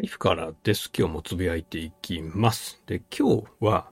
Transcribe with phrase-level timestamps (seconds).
[0.00, 0.92] ライフからです。
[0.96, 2.80] 今日もつぶやいていきます。
[2.86, 3.90] で、今日は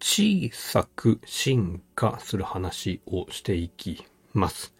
[0.00, 4.02] 小さく進化する話をしていき
[4.32, 4.74] ます。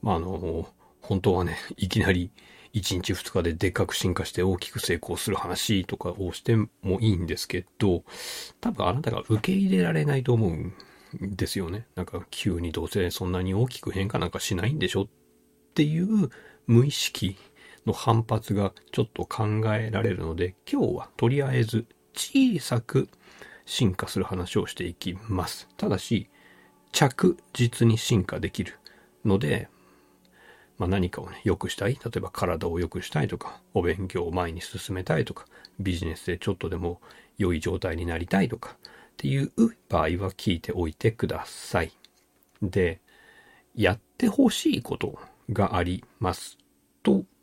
[0.00, 0.66] まあ、あの、
[1.02, 2.30] 本当はね、いきなり
[2.72, 6.70] 1日2日ででっかく進化して大きく成功する話とかをしても
[7.02, 8.02] いいんですけど、
[8.62, 10.72] 多分あなたが受け入れられないと思うん
[11.20, 11.86] ですよね。
[11.96, 15.06] なんか急にどうせそんなに大きく変化なんかしないんでしょっ
[15.74, 16.30] ていう
[16.66, 17.36] 無意識
[17.86, 19.44] の反発がちょっと考
[19.74, 23.08] えられるので、今日はとりあえず小さく
[23.64, 25.68] 進化する話をしていきます。
[25.76, 26.28] ただし、
[26.92, 28.78] 着実に進化できる
[29.24, 29.68] ので、
[30.78, 31.94] まあ、何かをね、良くしたい。
[31.94, 35.46] 例えば体を良くしたいとか、お勉強を前に進めたいとか、
[35.80, 37.00] ビジネスでちょっとでも
[37.38, 39.52] 良い状態になりたいとか、っていう
[39.88, 41.92] 場合は聞いておいてください。
[42.62, 43.00] で、
[43.74, 45.18] やってほしいこと
[45.52, 46.58] があります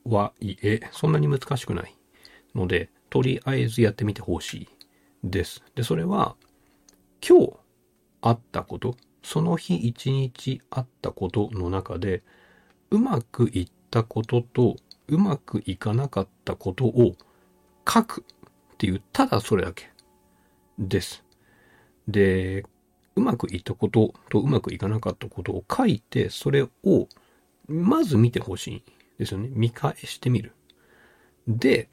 [0.05, 1.95] はいえ、そんなに難しくない
[2.55, 4.69] ので、とりあえずやってみてほしい
[5.23, 5.63] です。
[5.75, 6.35] で、それは、
[7.27, 7.53] 今日
[8.21, 12.23] あったこと、その日一日あったことの中で、
[12.91, 14.75] うまくいったことと、
[15.07, 17.15] うまくいかなかったことを
[17.87, 18.25] 書く
[18.73, 19.89] っていう、ただそれだけ
[20.77, 21.23] です。
[22.07, 22.65] で、
[23.15, 27.07] うまくいったこととうまくいかなかったことを書いて、それを
[27.67, 28.83] まず見てほしい
[29.23, 29.49] ですよね。
[29.51, 30.53] 見返してみる。
[31.47, 31.89] で、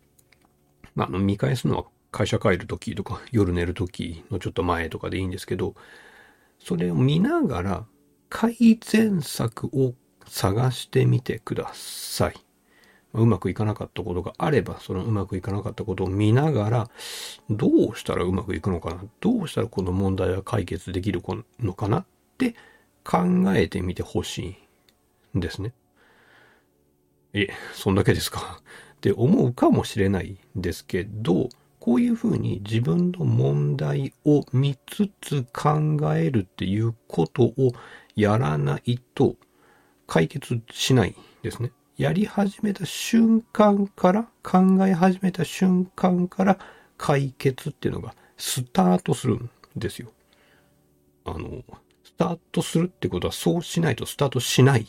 [0.95, 5.75] まあ、の、見返すのは会社帰るときとか 夜寝るときのちょっと前とかでいいんですけど、
[6.59, 7.87] それを見ながら
[8.29, 9.95] 改善策を
[10.27, 12.35] 探してみてください。
[13.13, 16.91] うまくいかなかったことがあれば、そのうまくいかなかったことを見ながら、
[17.49, 21.21] どうしたらうまくいくのかなどうしたらこの問題は解決できる
[21.59, 22.07] のかなっ
[22.39, 22.55] て
[23.03, 23.19] 考
[23.55, 24.57] えてみてほし
[25.35, 25.73] いんですね。
[27.33, 28.61] え、そんだけですか？
[28.97, 37.73] って思うかもしれないんですけど、こういうふうに自分の問題を見つつ考えるっていうことを
[38.15, 39.37] やらないと
[40.07, 41.73] 解決しないですね。
[41.97, 46.59] やり始めた瞬間から、考え始めた瞬間から
[46.99, 50.13] 解決っていうのがスタートするんですよ。
[51.25, 51.63] あの、
[52.05, 54.87] スタートするってことはそうしないとスタートしない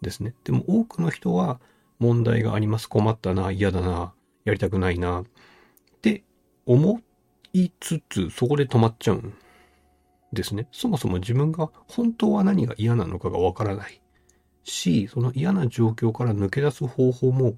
[0.00, 0.34] ですね。
[0.44, 1.60] でも多くの人は
[1.98, 2.88] 問題があります。
[2.88, 5.24] 困ったな、嫌だな、やりたくないな、っ
[6.00, 6.24] て
[6.66, 7.00] 思
[7.52, 9.34] いつつ、そこで止まっちゃうん
[10.32, 10.68] ですね。
[10.72, 14.00] そもそも自分が本当は何が嫌なのかがわからない
[14.64, 17.54] し、その嫌な状況から抜け出す方法も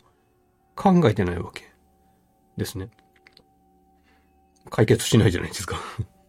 [0.75, 1.73] 考えてないわけ
[2.57, 2.89] ですね。
[4.71, 5.77] 解決しないじゃないですか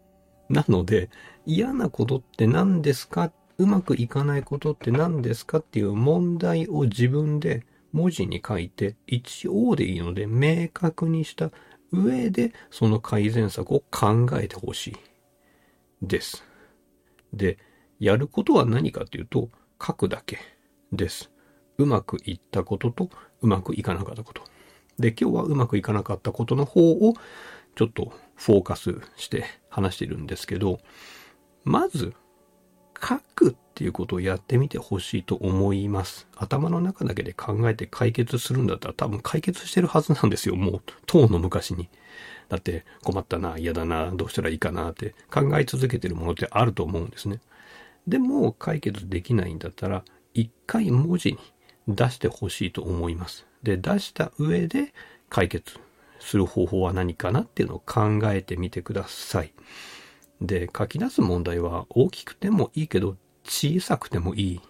[0.50, 1.10] なので、
[1.46, 11.52] 嫌なことって何ですかうまくいかないことって何ですかっていう問題を自分で文字に書いて、一応でいいので明確にした
[11.92, 14.98] 上でその改善策を考えてほしい。
[16.02, 16.44] です。
[17.34, 17.58] で、
[18.00, 19.50] やることは何かというと、
[19.82, 20.40] 書くだけ
[20.92, 21.32] です。
[21.78, 23.10] うまくいったことと
[23.42, 24.44] うまくいかなかったこと。
[25.00, 27.14] で、今日はうまくいかなかったことの方を
[27.76, 30.80] ちょっとフォーカスして話しているんですけど、
[31.64, 32.14] まず
[33.04, 36.28] 書くっていうことをやってみてほしいと思います。
[36.36, 40.56] 頭の中だけで考えて解決するんだったら多分解決してるはずなんですよ。
[40.56, 41.90] もう、当の昔に。
[42.50, 47.42] だって困ったな、嫌だな、どうしたらいいかなって考え続けてるものってあると思うんですね。
[48.08, 50.04] でも解決できないんだったら、
[50.34, 51.40] 一回文字に
[51.88, 53.46] 出してほしいと思います。
[53.64, 54.94] で、出した上で
[55.30, 55.80] 解決
[56.20, 59.54] する方法は何かなっていうのを考えてみてください。
[60.44, 64.62] で、書き出す問題は大きくてもいいけど、小さくてもいい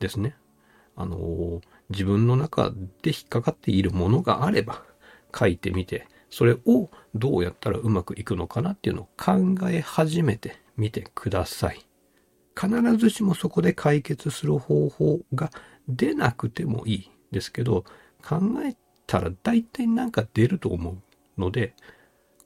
[0.00, 0.34] ですね。
[0.96, 4.82] あの、自分の中で引っかかっているものがあれば、
[5.38, 11.86] 書いてみて、それをどうやったらうまくいくのかなっていうのを考え始めてみてください。
[12.58, 15.50] 必ずしもそこで解決する方法が
[15.88, 17.84] 出なくてもいいですけど、
[18.26, 18.76] 考え
[19.06, 21.74] たら大体なんか出ると思うので、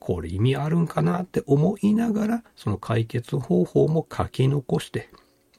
[0.00, 5.10] これ意味あるんかなって思いながら、その解決方法も書き残して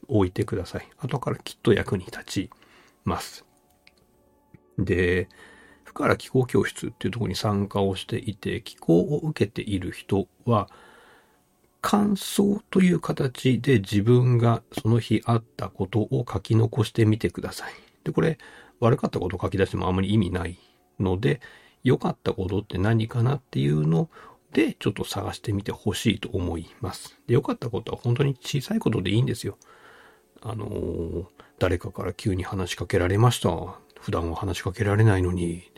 [0.07, 0.87] おいてください。
[0.97, 2.49] 後からきっと役に立ち
[3.05, 3.45] ます。
[4.79, 5.29] で、
[5.83, 10.69] ふから気候教室っていうとこに参加をしていて、気候を受けている人は、
[11.81, 17.73] 感想という形で自分がその日あったことを書き残してみてください。
[18.03, 18.39] で、これ、
[18.79, 20.57] 悪かったことを書き出してもあまり意味ない
[20.99, 21.41] ので、
[21.83, 24.09] 良かったことって何かなっていうの
[24.53, 27.17] で、ちょっと探してみてほしいと思います。
[27.27, 29.57] で、良かったことは本当に小さいことでいいんですよ。
[30.41, 31.25] あのー、
[31.59, 33.49] 誰かから急に話しかけられました。
[34.01, 35.71] 普段は話しかけられないのに。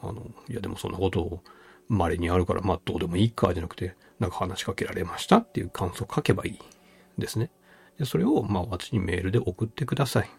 [0.00, 1.42] あの、いやでもそんなことを
[1.88, 6.58] 稀にあるから、まあどうでもいいかじゃなくて、なんか話しかけられましたっていう感想を書けばいい
[7.18, 7.50] ですね。
[7.98, 10.30] でそれを、まあ私にメールで送ってください。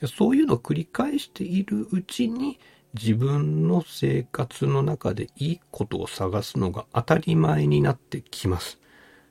[0.00, 2.58] でそういうのを繰り返しているうちに、
[2.94, 8.78] 自分の生活の中でいいことを探すのが当たり前になってきます。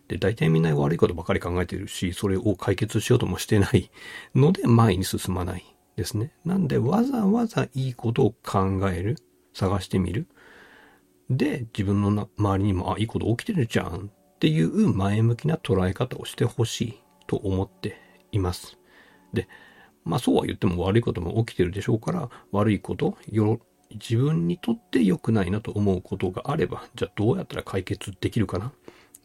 [0.08, 3.92] で、大体みんな悪いことばかり考えているし、それを解決しようともしてない
[4.36, 6.34] ので前に進まないですね。
[6.44, 9.18] なんでわざわざいいことを考える、
[9.54, 10.28] 探してみる？
[11.30, 17.98] で、自分の周りにも、あ、いいこと起きてるじゃんっていう前向きな捉え方をしてほしいと思って
[18.34, 18.78] います。
[19.34, 19.48] で、
[20.04, 23.60] まあそうは言っても悪いことも起きてるでしょうから、悪いこと、よ
[23.92, 28.72] 自分にとって良くないなと思うことがあれば、じゃあどうやったら解決できるかな？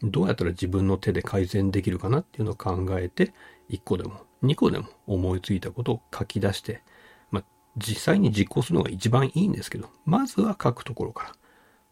[0.03, 3.33] どうやったら自分の手で改善できるかなっていうのを考えて、
[3.71, 6.83] 1個でも2個でも思いついたことを書き出して、
[7.31, 7.45] まあ
[7.77, 11.33] 実際に実行するのが一番いいんですけど、まずは書くところから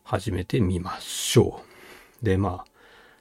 [0.03, 1.63] 始めてみましょ
[2.23, 2.25] う。
[2.25, 2.71] で、まあ、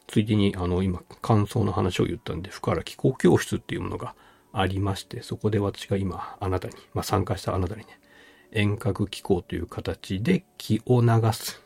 [0.07, 4.15] ついでにあの今感想の話を言ったんで、福原気候教室っていうものが
[4.53, 8.00] ありまして、そこで私が今あなたに、まあ参加したあなたにね、
[8.51, 11.61] 遠隔気候という形で気を流す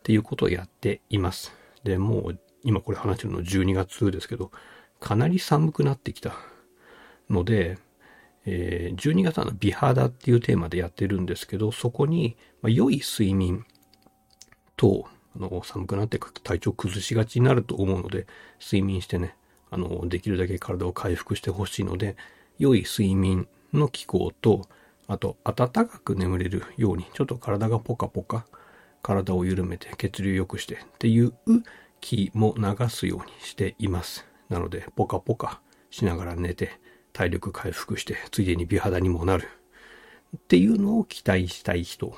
[0.00, 1.52] っていうことをやっています。
[1.84, 4.50] で、もう今これ話してるの12月ですけど、
[5.00, 6.34] かなり寒くなってきた
[7.30, 7.78] ので、
[8.46, 13.64] えー、12月はの美肌っていうテーマでやってるんですけど、そこに、まあ、良い睡眠
[14.76, 18.26] と、あの、寒くなって体調崩しがちになると思うので、
[18.60, 19.36] 睡眠してね、
[19.74, 22.16] あの、できるだけ体を回復してほしいので、
[22.58, 24.68] 良い睡眠の気候と、
[25.08, 28.46] あと、暖かく眠れるように、ちょっと体がポカポカ、
[29.02, 31.32] 体を緩めて血流良くしてっていう
[32.00, 34.24] 気も流すようにしています。
[34.48, 35.60] なので、ポカポカ
[35.90, 36.78] しながら寝て、
[37.12, 39.48] 体力回復して、ついでに美肌にもなる。
[40.36, 42.16] っていうのを期待したい人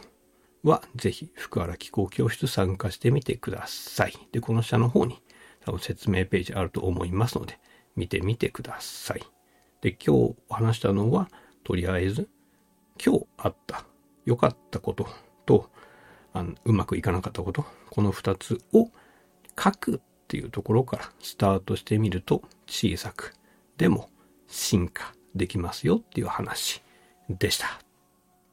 [0.63, 4.13] は、ぜひ、福原気候教室参加してみてください。
[4.33, 5.23] で、この下の方に、
[5.67, 7.59] 多分説明ページあると思いますので、
[7.97, 9.23] 見てみてください。
[9.81, 11.29] で、今日お話したのは、
[11.65, 12.29] とりあえず、
[13.05, 13.85] 今日あった、
[14.25, 15.09] 良かったこと
[15.45, 15.69] と、
[16.33, 18.91] あのうまくいかなかったこと、この二つを
[19.59, 23.35] 書くっていうところからスタートしてみると小さく、
[23.77, 24.09] でも
[24.47, 26.81] 進化できますよっていう話
[27.29, 27.81] でした。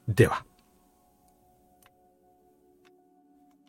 [0.07, 0.45] では。